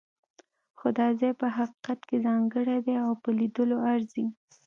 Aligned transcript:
خو 0.77 0.87
دا 0.99 1.07
ځای 1.19 1.31
په 1.41 1.47
حقیقت 1.57 1.99
کې 2.09 2.17
ځانګړی 2.25 2.77
دی 2.85 2.95
او 3.05 3.11
په 3.21 3.29
لیدلو 3.39 3.77
ارزي. 3.91 4.25